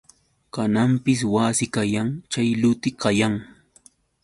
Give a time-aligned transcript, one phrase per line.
[0.53, 3.35] Kananpis wasi kayan chay luti kayan.